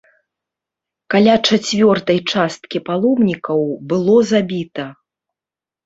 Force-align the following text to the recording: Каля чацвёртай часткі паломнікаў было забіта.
Каля 1.15 1.35
чацвёртай 1.47 2.19
часткі 2.31 2.77
паломнікаў 2.91 3.61
было 3.95 4.15
забіта. 4.35 4.93